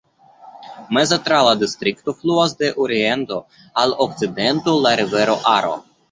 [0.97, 3.37] Meze tra la distrikto fluas de oriento
[3.83, 5.77] al okcidento la rivero Aro.